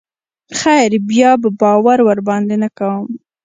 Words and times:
خير 0.59 0.91
بيا 1.09 1.31
به 1.41 1.49
باور 1.61 1.99
ورباندې 2.07 2.55
نه 2.63 2.69
کوم. 2.77 3.07